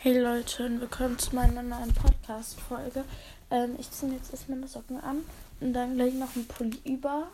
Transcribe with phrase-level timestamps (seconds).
[0.00, 3.02] Hey Leute und willkommen zu meiner neuen Podcast-Folge.
[3.50, 5.24] Ähm, ich ziehe jetzt erstmal meine Socken an
[5.60, 7.26] und dann gleich noch ein Pulli über.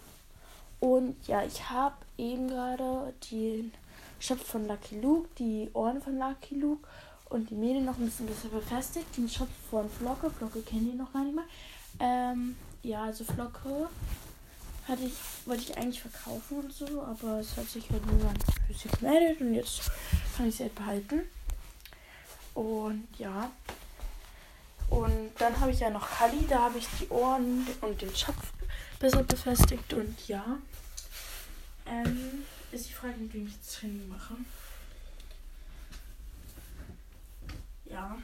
[0.80, 3.70] Und ja, ich habe eben gerade den
[4.18, 6.88] Schopf von Lucky Luke, die Ohren von Lucky Luke
[7.28, 9.14] und die Mähne noch ein bisschen besser befestigt.
[9.14, 11.44] Den Schopf von Flocke, Flocke kennt ihr noch gar nicht mal.
[12.00, 13.90] Ähm, ja, also Flocke
[14.88, 15.12] hatte ich,
[15.44, 19.42] wollte ich eigentlich verkaufen und so, aber es hat sich halt niemand für sie gemeldet
[19.42, 19.90] und jetzt
[20.34, 21.24] kann ich sie halt behalten.
[22.54, 23.50] Und ja.
[24.88, 28.52] Und dann habe ich ja noch Kali, da habe ich die Ohren und den Schopf
[28.98, 29.92] besser befestigt.
[29.92, 30.58] Und ja.
[31.86, 34.34] Ähm, ist die Frage, mit wem ich das Training mache.
[37.86, 38.18] Ja.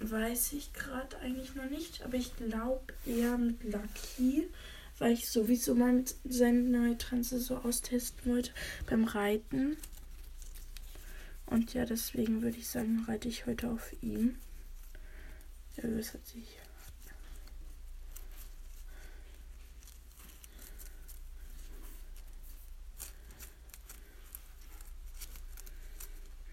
[0.00, 4.48] Weiß ich gerade eigentlich noch nicht, aber ich glaube eher mit Lucky
[5.00, 8.52] weil ich sowieso mal mit seine neue Transe so austesten wollte
[8.86, 9.76] beim Reiten.
[11.46, 14.36] Und ja, deswegen würde ich sagen, reite ich heute auf ihm.
[15.76, 16.58] Ja, das hat sich.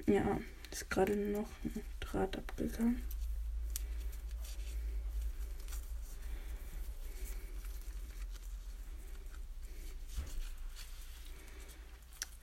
[0.07, 0.39] Ja,
[0.71, 3.01] ist gerade noch ein Draht abgegangen.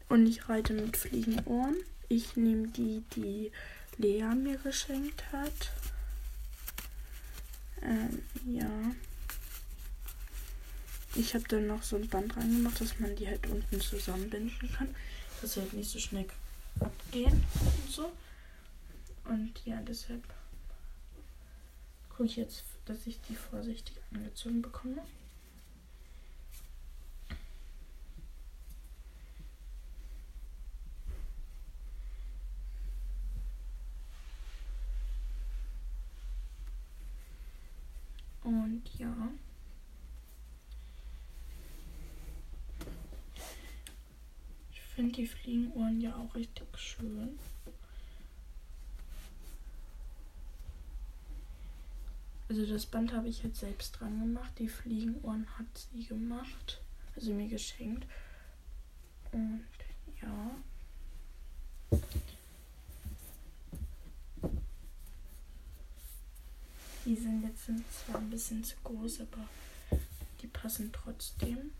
[0.08, 1.76] Und ich reite mit Fliegenohren.
[2.08, 3.50] Ich nehme die, die
[3.96, 5.72] Lea mir geschenkt hat.
[7.82, 8.70] Ähm, ja.
[11.14, 14.94] Ich habe dann noch so ein Band reingemacht, dass man die halt unten zusammenbinden kann.
[15.40, 16.26] Dass sie halt nicht so schnell
[16.80, 18.12] abgehen und so.
[19.24, 20.22] Und ja, deshalb
[22.10, 25.02] gucke ich jetzt, dass ich die vorsichtig angezogen bekomme.
[38.42, 39.14] Und ja.
[44.72, 47.38] Ich finde die Fliegenohren ja auch richtig schön.
[52.48, 54.52] Also das Band habe ich jetzt selbst dran gemacht.
[54.58, 56.80] Die Fliegenohren hat sie gemacht.
[57.16, 58.06] Also mir geschenkt.
[59.32, 59.64] Und
[60.22, 60.50] ja.
[67.04, 69.46] Die sind jetzt zwar ein bisschen zu groß, aber
[70.40, 71.72] die passen trotzdem.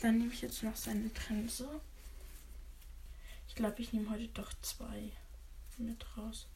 [0.00, 1.68] Dann nehme ich jetzt noch seine Grenze.
[3.48, 5.12] Ich glaube, ich nehme heute doch zwei
[5.76, 6.46] mit raus.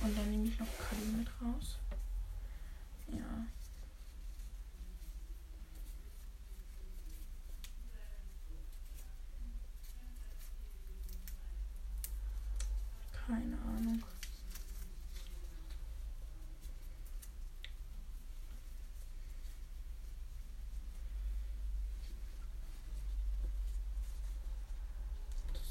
[0.00, 1.78] Und dann nehme ich noch Kali mit raus.
[3.08, 3.46] Ja.
[13.26, 14.02] Keine Ahnung.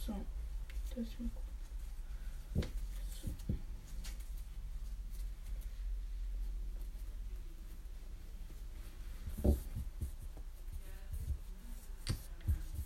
[0.05, 0.25] So,
[0.89, 1.31] das ist gut.
[3.21, 3.27] So.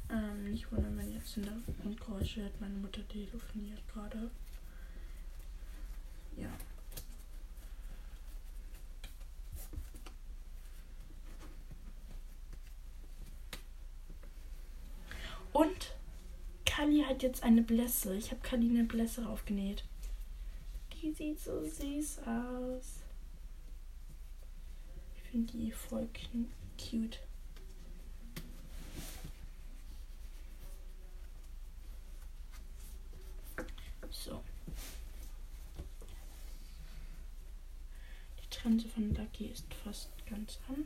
[0.10, 4.30] Ähm, nicht wundern, wenn jetzt in der Grundgeräusche meine Mutter telefoniert gerade.
[6.38, 6.50] Ja.
[15.52, 15.96] Und
[17.18, 18.14] Hat jetzt eine Blässe.
[18.16, 19.84] Ich habe Kali eine Blässe aufgenäht.
[20.94, 23.02] Die sieht so süß aus.
[25.16, 26.08] Ich finde die voll
[26.78, 27.18] cute.
[34.12, 34.44] So.
[38.52, 40.86] Trense von Lucky ist fast ganz an.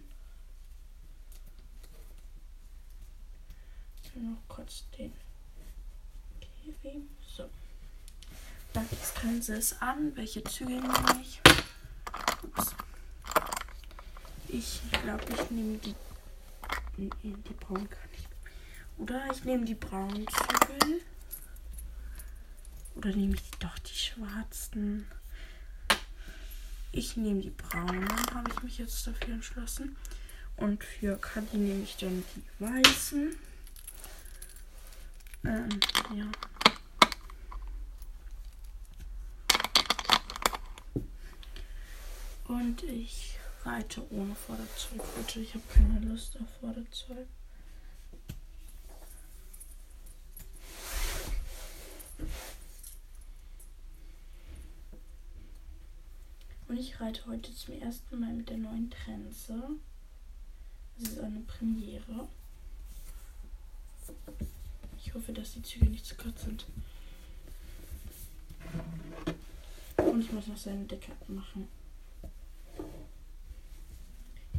[4.13, 5.11] Dann noch kurz den
[7.35, 7.49] So.
[8.73, 10.15] Luckys Trense ist an.
[10.15, 11.41] Welche Züge nehme ich?
[12.43, 12.75] Ups.
[14.47, 15.95] Ich glaube, ich nehme die.
[16.97, 18.27] Nee, die braunen kann ich.
[18.97, 21.01] Oder ich nehme die braunen Zügel.
[22.95, 25.07] Oder nehme ich doch die schwarzen?
[26.91, 29.95] Ich nehme die braunen, habe ich mich jetzt dafür entschlossen.
[30.57, 33.35] Und für Kadi nehme ich dann die weißen.
[35.45, 35.69] Ähm,
[36.15, 36.25] ja.
[42.83, 45.41] Ich reite ohne Vorderzeug heute.
[45.41, 47.27] Ich habe keine Lust auf Vorderzeug.
[56.67, 59.61] Und ich reite heute zum ersten Mal mit der neuen Trense.
[60.97, 62.27] Das ist eine Premiere.
[64.97, 66.65] Ich hoffe, dass die Züge nicht zu kurz sind.
[69.97, 71.67] Und ich muss noch seine Decke abmachen.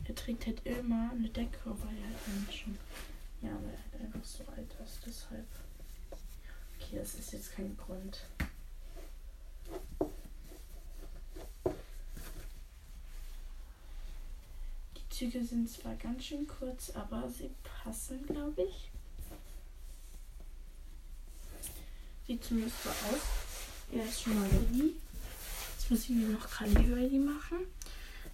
[0.05, 2.79] Er trägt halt immer eine Decke, weil er halt schon,
[3.41, 5.01] ja, weil er halt einfach so alt ist.
[5.05, 5.47] Deshalb.
[6.77, 8.21] Okay, das ist jetzt kein Grund.
[14.97, 18.91] Die Züge sind zwar ganz schön kurz, aber sie passen, glaube ich.
[22.27, 23.23] Sieht zumindest so aus.
[23.93, 24.95] Er ist schon mal ready.
[25.77, 27.67] Jetzt muss ich mir noch Kali ready machen.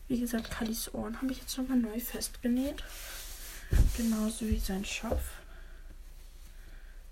[0.09, 2.83] Wie gesagt, Kalis Ohren habe ich jetzt nochmal neu festgenäht.
[3.97, 5.23] Genauso wie sein Schopf.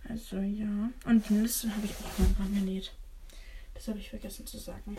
[0.08, 0.90] Also ja.
[1.04, 2.92] Und die Nüsse habe ich auch mal genäht.
[3.74, 4.96] Das habe ich vergessen zu sagen.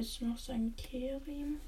[0.00, 1.60] Jetzt noch sein Kerim.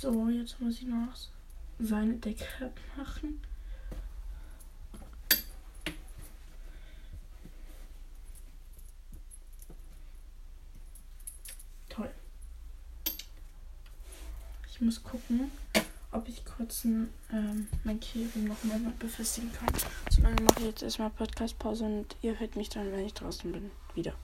[0.00, 1.14] So, jetzt muss ich noch
[1.78, 3.38] seine Decke machen.
[11.90, 12.08] Toll.
[14.70, 15.50] Ich muss gucken,
[16.12, 19.68] ob ich kurz ein, ähm, mein Kevin noch mal befestigen kann.
[20.08, 23.70] Solange mache ich jetzt erstmal Podcast-Pause und ihr hört mich dann, wenn ich draußen bin,
[23.94, 24.14] wieder.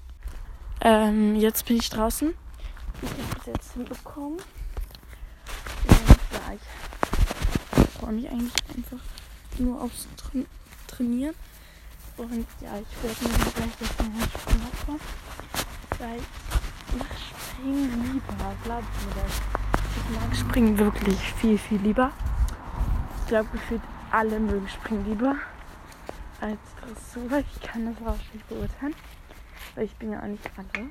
[0.80, 2.32] Ähm, jetzt bin ich draußen.
[3.02, 4.38] Ich habe es jetzt hinbekommen
[6.54, 9.04] ich freue mich eigentlich einfach
[9.58, 10.38] nur aufs Tra
[10.86, 11.34] Trainieren.
[12.16, 15.00] Und ja, ich werde mir gleich jetzt einen Sprung machen.
[15.98, 17.02] Weil ich
[17.36, 19.32] springen lieber, glaubt mir das.
[19.96, 22.12] Ich mag Springen wirklich viel, viel lieber.
[23.20, 25.36] Ich glaube, gefühlt alle mögen Springen lieber
[26.40, 27.38] als Dressur.
[27.38, 28.94] Ich kann das auch nicht beurteilen.
[29.74, 30.88] Weil ich bin ja auch nicht alle.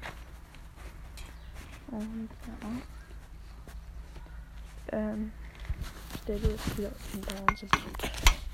[1.91, 2.67] Und ja.
[4.91, 5.31] Ähm,
[6.25, 6.91] stelle jetzt wieder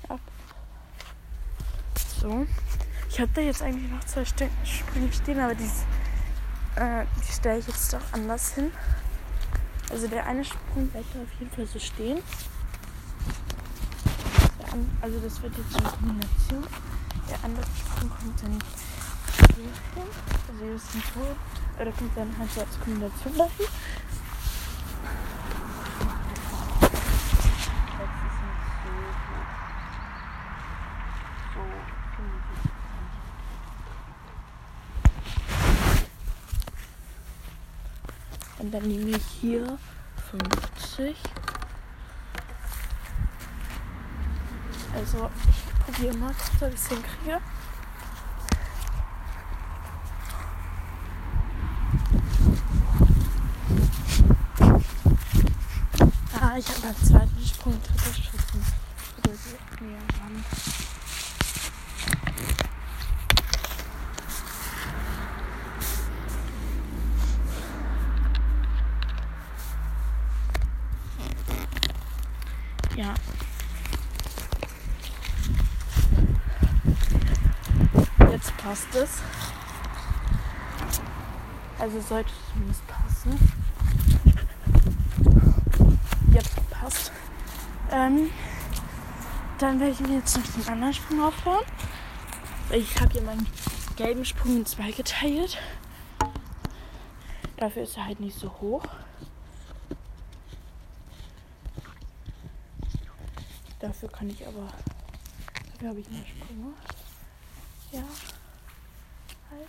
[0.08, 0.20] ab.
[2.20, 2.46] So.
[3.08, 5.70] Ich habe da jetzt eigentlich noch zwei Sprünge stehen, aber die,
[6.76, 8.70] äh, die stelle ich jetzt doch anders hin.
[9.90, 12.18] Also der eine Sprung bleibt auf jeden Fall so stehen.
[15.00, 16.66] Also das wird jetzt eine Kombination.
[17.28, 18.58] Der andere Sprung kommt dann
[19.56, 19.72] hier hin.
[20.48, 21.36] Also hier ist ein Tor.
[21.80, 23.66] Oder kommt dann halt so als Kombination dahin.
[38.72, 39.78] Dann nehme ich hier
[40.30, 41.14] 50.
[44.94, 47.38] Also ich probiere mal, ob ich es hinkriege.
[56.40, 58.64] Ah, ich habe beim zweiten Sprung dritte Schützen.
[59.18, 60.44] Oder so näher ran.
[72.94, 73.14] Ja.
[78.30, 79.10] Jetzt passt es.
[81.94, 83.38] Also sollte es zumindest passen.
[86.32, 87.12] Jetzt passt.
[87.90, 88.30] Ähm,
[89.58, 91.64] dann werde ich mir jetzt noch den anderen Sprung aufbauen.
[92.70, 93.46] Ich habe hier meinen
[93.96, 95.58] gelben Sprung in zwei geteilt.
[97.58, 98.84] Dafür ist er halt nicht so hoch.
[103.80, 104.72] Dafür kann ich aber.
[105.74, 106.72] Dafür habe ich mehr Sprünge.
[107.92, 108.04] Ja.
[109.50, 109.68] Halt.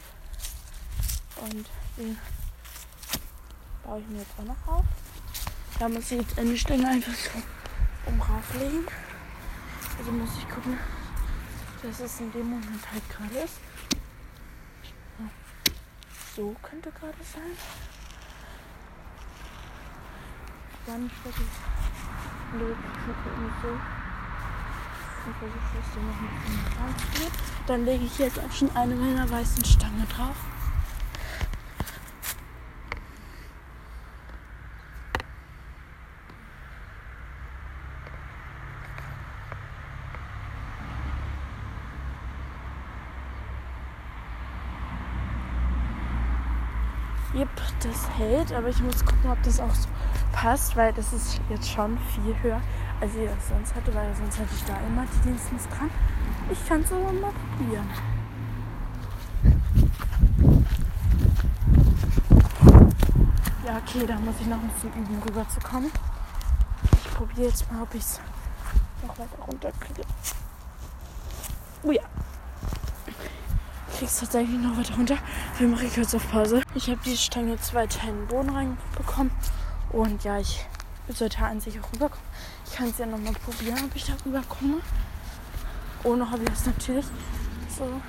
[1.52, 2.18] Und den
[3.84, 4.86] baue ich mir jetzt auch noch auf.
[5.80, 7.42] Da muss ich jetzt eine Stange einfach so
[8.06, 8.86] um rauflegen.
[9.98, 10.78] Also muss ich gucken,
[11.82, 13.60] dass es in dem Moment halt gerade ist.
[16.36, 17.58] So könnte gerade sein.
[20.86, 23.68] Dann versuche ich irgendwie so.
[25.26, 27.32] Und versuche das so noch ein bisschen ranzuführen.
[27.68, 30.36] Dann lege ich jetzt auch schon eine meiner weißen Stange drauf.
[47.36, 49.88] Yep, das hält, aber ich muss gucken, ob das auch so
[50.32, 52.62] passt, weil das ist jetzt schon viel höher,
[53.00, 55.90] als ich das sonst hatte, weil sonst hatte ich da immer die Dingsens dran.
[56.52, 57.88] Ich kann es aber mal probieren.
[63.66, 65.92] Ja, okay, da muss ich noch ein bisschen üben, rüber zu kommen.
[67.04, 68.20] Ich probiere jetzt mal, ob ich es
[69.06, 70.02] noch weiter runterkriege.
[71.84, 72.04] Oh ja
[73.98, 75.18] krieg's tatsächlich noch weiter runter.
[75.58, 76.62] Wir machen kurz auf Pause.
[76.76, 79.32] Ich habe die Stange zwei Teilen Boden reinbekommen.
[79.92, 80.66] Und ja, ich
[81.10, 82.26] sollte an sich auch rüberkommen.
[82.66, 84.78] Ich kann es ja nochmal probieren, ob ich da rüberkomme.
[86.04, 87.06] Ohne Hobby ist natürlich
[87.78, 88.02] so.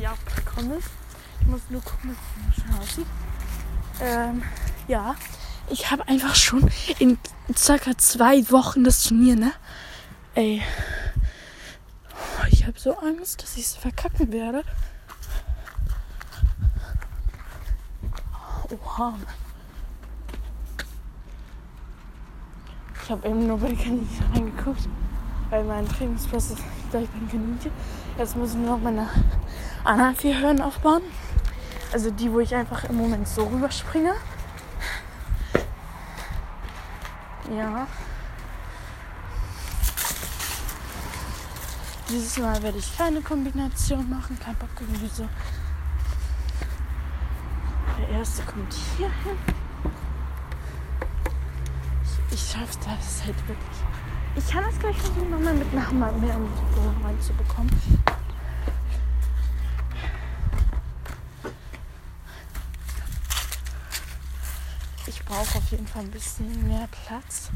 [0.00, 0.14] Ja,
[0.54, 0.84] komme ich.
[1.40, 2.16] Ich muss nur gucken,
[2.54, 3.06] wie es aussieht.
[4.00, 4.42] Ähm,
[4.88, 5.14] ja,
[5.68, 7.18] ich habe einfach schon in
[7.54, 9.52] circa zwei Wochen das Turnier, ne?
[10.34, 10.64] Ey, ich
[12.70, 14.62] habe so Angst, dass ich es verkacken werde.
[18.70, 19.14] Oha.
[23.02, 24.88] Ich habe eben nur bei den Kaninchen reingeguckt,
[25.50, 26.62] weil mein Trainingsplatz ist
[26.92, 27.72] gleich bei den Kaninchen.
[28.16, 29.08] Jetzt muss ich nur noch meine
[29.82, 31.02] anderen vier Hürden aufbauen.
[31.92, 34.14] Also die, wo ich einfach im Moment so rüberspringe.
[37.52, 37.88] Ja.
[42.12, 44.36] Dieses Mal werde ich keine Kombination machen.
[44.40, 45.28] Kein Bock irgendwie so.
[47.98, 49.36] Der erste kommt hier hin.
[52.02, 53.78] Ich, ich schaffe das halt wirklich.
[54.34, 56.36] Ich kann das gleich versuchen, nochmal mit Hammer mehr
[57.04, 57.70] reinzubekommen.
[65.06, 67.50] Ich brauche auf jeden Fall ein bisschen mehr Platz.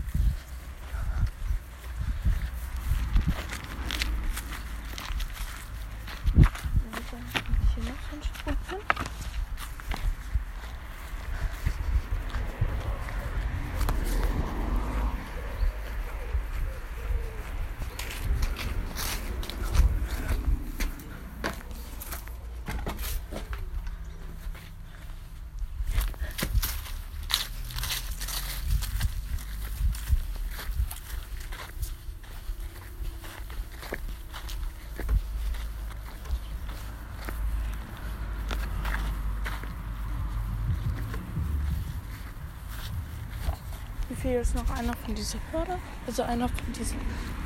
[44.24, 45.78] Fehlt jetzt noch einer von dieser Hürde.
[46.06, 46.98] Also einer von diesen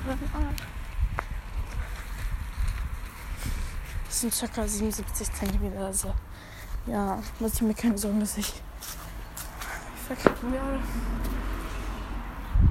[0.04, 0.30] Hürden.
[4.06, 4.66] Das sind ca.
[4.66, 5.76] 77 cm.
[5.76, 6.14] Also
[6.86, 8.62] ja, muss ich mir keine Sorgen, dass ich
[10.06, 10.78] verkacken werde.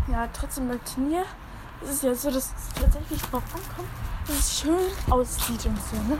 [0.09, 1.25] Ja, trotzdem beim Turnier
[1.81, 3.89] ist es ja so, dass es tatsächlich drauf ankommt,
[4.25, 6.17] dass es schön aussieht und so, ne?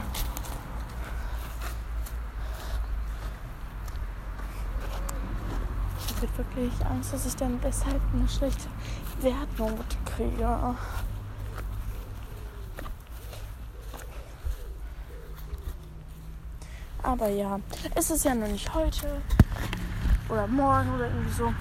[6.18, 8.68] habe wirklich Angst, dass ich dann deshalb eine schlechte
[9.20, 10.74] Wertnote kriege.
[17.02, 17.58] Aber ja,
[17.94, 19.20] es ist ja noch nicht heute
[20.28, 21.52] oder morgen oder irgendwie so.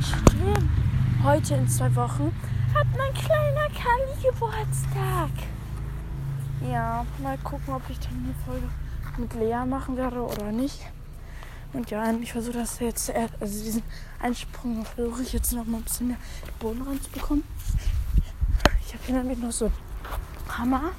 [0.00, 0.70] Stimmt.
[1.22, 2.34] Heute in zwei Wochen
[2.74, 5.30] hat mein kleiner Kali Geburtstag.
[6.70, 8.68] Ja, mal gucken, ob ich dann eine Folge
[9.18, 10.80] mit Lea machen werde oder nicht.
[11.74, 13.82] Und ja, ich versuche das jetzt, also diesen
[14.20, 16.16] Einsprung versuche ich jetzt noch mal ein bisschen mehr
[16.60, 17.42] Boden reinzubekommen.
[18.86, 19.70] Ich habe hier nämlich noch so
[20.48, 20.92] Hammer.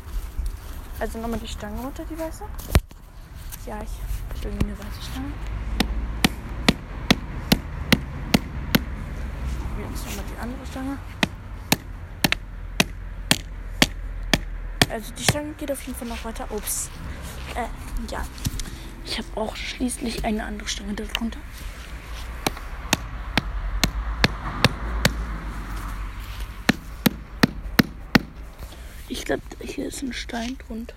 [1.00, 2.44] Also nochmal die Stange runter, die weiße.
[3.66, 5.32] Ja, ich will eine weiße Stange.
[9.90, 10.98] Jetzt nochmal die andere Stange.
[14.90, 16.52] Also die Stange geht auf jeden Fall noch weiter.
[16.52, 16.90] Ups.
[17.56, 17.68] Äh,
[18.12, 18.26] ja.
[19.06, 21.40] Ich habe auch schließlich eine andere Stange darunter.
[29.08, 30.96] Ich glaube, hier ist ein Stein drunter.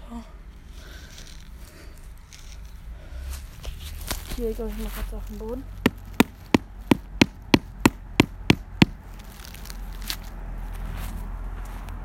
[4.36, 5.64] Hier, glaube ich, mal kurz auf den Boden.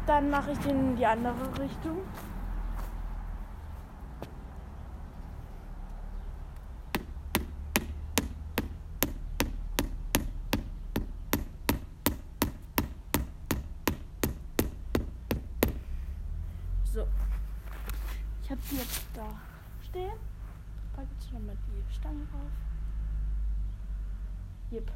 [0.05, 2.01] Dann mache ich den in die andere Richtung.
[16.93, 17.07] So.
[18.43, 19.25] Ich habe die jetzt da
[19.89, 20.11] stehen.
[20.95, 22.51] Packe jetzt nochmal die Stange drauf.
[24.69, 24.91] Jep.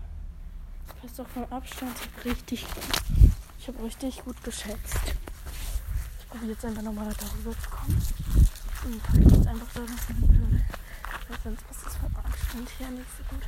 [1.02, 2.68] Passt doch vom Abstand richtig.
[3.58, 5.16] Ich habe richtig gut geschätzt.
[6.20, 8.00] Ich probiere jetzt einfach nochmal darüber zu kommen.
[8.86, 9.90] Und packe jetzt einfach da noch.
[11.30, 13.44] Weil sonst passt das vom Abstand her nicht so gut.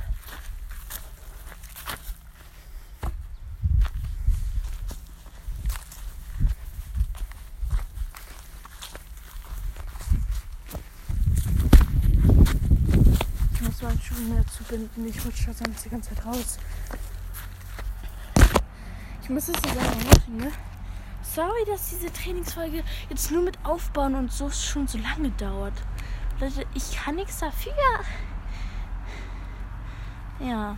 [14.28, 15.06] Mehr zu binden.
[15.06, 16.58] Ich rutsche da sonst die ganze Zeit raus.
[19.22, 20.52] Ich muss es sogar noch machen, ne?
[21.22, 25.74] Sorry, dass diese Trainingsfolge jetzt nur mit Aufbauen und so schon so lange dauert.
[26.40, 27.72] Leute, ich kann nichts dafür.
[30.40, 30.76] Ja.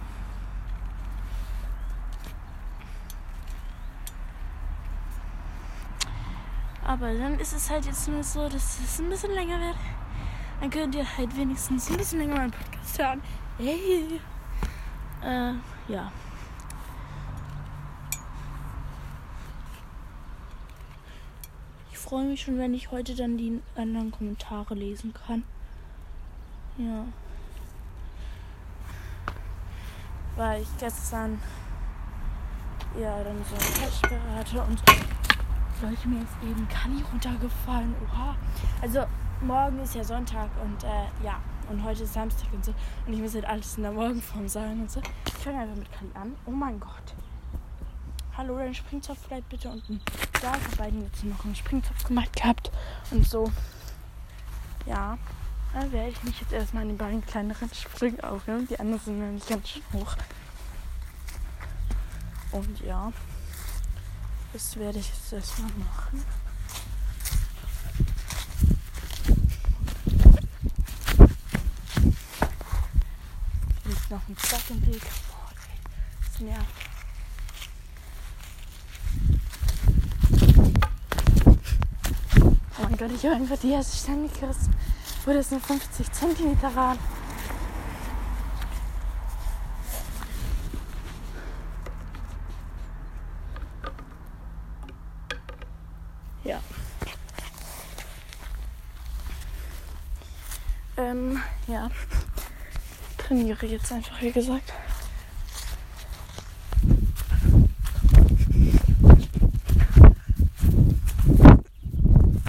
[6.85, 9.77] Aber dann ist es halt jetzt nur so, dass es ein bisschen länger wird.
[10.61, 12.53] Dann könnt ihr halt wenigstens ein bisschen länger meinen
[12.93, 13.23] Podcast hören.
[13.59, 14.21] Hey.
[15.25, 16.13] Äh, ja.
[21.91, 25.45] Ich freue mich schon, wenn ich heute dann die anderen Kommentare lesen kann.
[26.77, 27.05] Ja.
[30.37, 31.41] Weil ich gestern
[33.01, 34.83] ja dann so Testspiel hatte und
[35.83, 37.95] Leute, mir ist eben Kali runtergefallen.
[38.05, 38.37] Oha.
[38.81, 39.05] Also
[39.41, 42.75] morgen ist ja Sonntag und äh, ja, und heute ist Samstag und so.
[43.07, 45.01] Und ich muss halt alles in der Morgenform sagen und so.
[45.27, 46.35] Ich fange einfach mit Kali an.
[46.46, 47.14] Oh mein Gott.
[48.37, 50.01] Hallo, dein Springzopf bleibt bitte unten.
[50.40, 52.70] Da, ich beiden jetzt noch einen Springzopf gemacht gehabt
[53.11, 53.51] und so.
[54.87, 55.18] Ja,
[55.75, 58.66] dann werde ich mich jetzt erstmal an den beiden kleineren Sprüngen aufnehmen.
[58.68, 60.16] Die anderen sind nämlich ganz schön hoch.
[62.53, 63.12] Und ja,
[64.53, 66.25] das werde ich jetzt erstmal machen.
[73.85, 74.37] Liegt noch ein
[74.71, 75.03] im Weg.
[75.29, 75.79] Boah, ey,
[76.27, 76.66] das nervt.
[82.79, 83.97] Oh mein Gott, ich habe einfach die erste
[84.40, 84.75] gerissen,
[85.25, 86.99] wo das nur 50 cm waren.
[96.45, 96.61] Ja.
[100.97, 101.90] Ähm, ja.
[103.62, 104.72] Trainiere jetzt einfach, wie gesagt.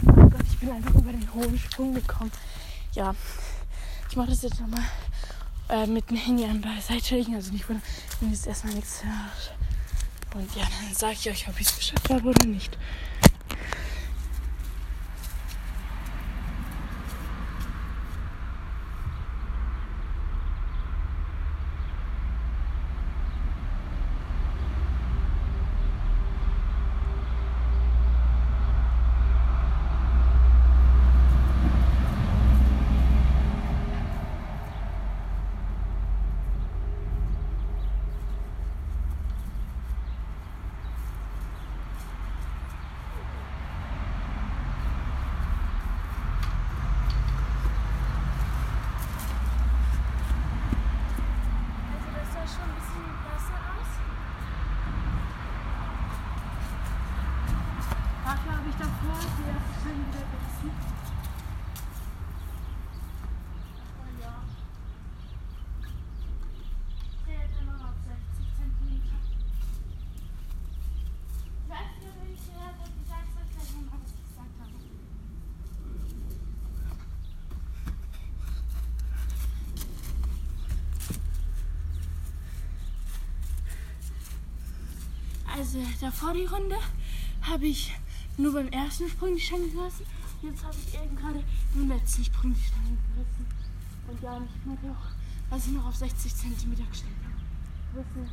[0.08, 2.32] Oh Gott, ich bin einfach über den hohen Sprung gekommen.
[2.94, 3.14] Ja,
[4.10, 4.82] ich mache das jetzt nochmal
[5.70, 7.36] äh, mit dem Handy an beiseite legen.
[7.36, 7.80] Also nicht, wenn
[8.22, 9.54] ihr jetzt erstmal nichts hört.
[10.34, 12.76] Und ja, dann sage ich euch, ob ich es geschafft habe oder nicht.
[51.94, 53.92] Also das sah schon ein bisschen besser aus.
[58.26, 60.72] Dafür habe ich davor die erste Stelle wieder gerissen.
[64.00, 64.34] Oh ja.
[85.64, 86.76] Also davor die Runde
[87.42, 87.94] habe ich
[88.36, 90.06] nur beim ersten Sprung die Stange gelassen.
[90.42, 91.42] Jetzt habe ich eben gerade
[91.74, 93.46] beim letzten Sprung die Stange gelassen.
[94.10, 95.06] Und ja, nicht mehr noch,
[95.50, 98.04] was ich noch auf 60 cm gestellt habe.
[98.04, 98.30] Wissen,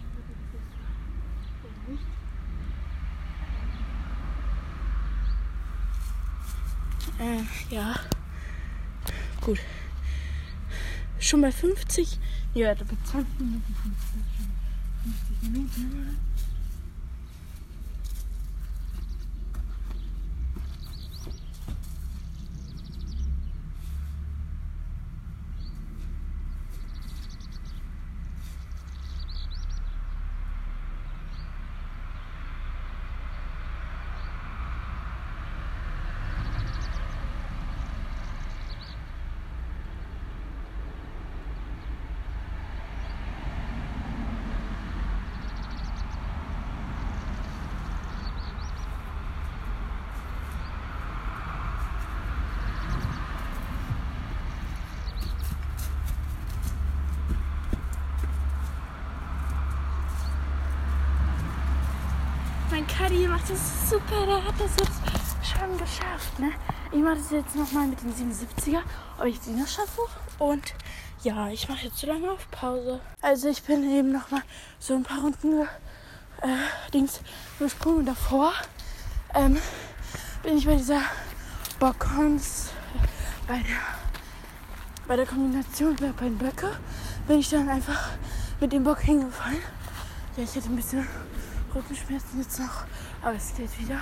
[1.87, 2.03] nicht.
[7.21, 7.95] Äh, ja.
[9.41, 9.61] Gut.
[11.21, 12.19] Schon bei 50?
[12.55, 13.77] Ja, da bei 20 Minuten
[15.05, 16.30] 50 Minuten.
[62.71, 64.27] Mein Caddy macht das super.
[64.27, 66.39] Der hat das jetzt schon geschafft.
[66.39, 66.53] Ne?
[66.93, 68.81] Ich mache das jetzt nochmal mit den 77er,
[69.19, 70.03] ob ich die noch schaffe.
[70.39, 70.75] Und
[71.23, 73.01] ja, ich mache jetzt so lange auf Pause.
[73.21, 74.43] Also ich bin eben nochmal
[74.79, 75.63] so ein paar Runden
[76.43, 77.21] äh, Dings
[77.59, 78.07] gesprungen.
[78.07, 78.53] Davor
[79.35, 79.59] ähm,
[80.43, 81.03] bin ich bei dieser
[81.79, 82.71] Bockons,
[83.47, 83.81] bei der,
[85.09, 86.77] bei der Kombination der beiden Böcke,
[87.27, 88.11] bin ich dann einfach
[88.61, 89.63] mit dem Bock hingefallen.
[90.37, 91.07] Ja, ich hätte ein bisschen
[91.75, 92.85] Rückenschmerzen jetzt noch,
[93.23, 94.01] aber es geht wieder.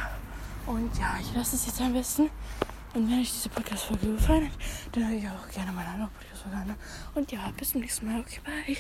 [0.67, 2.31] Und ja, ich lasse es jetzt am besten.
[2.95, 4.59] Und wenn euch diese Podcast-Folge gefallen hat,
[4.93, 6.75] dann höre ich auch gerne meine andere Podcast-Folge an.
[7.15, 8.21] Und ja, bis zum nächsten Mal.
[8.21, 8.77] Okay, bye.